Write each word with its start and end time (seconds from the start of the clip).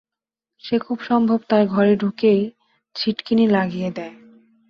সে 0.63 0.75
খুব 0.79 0.97
সম্ভব 1.01 1.39
তার 1.49 1.63
ঘরে 1.67 1.93
ঢুকেই 1.95 2.41
ছিটিকিনি 2.95 3.45
লাগিয়ে 3.47 3.89
দেয়। 3.91 4.15